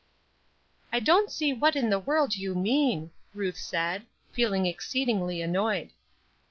[0.91, 5.91] "I don't see what in the world you mean!" Ruth said, feeling exceedingly annoyed.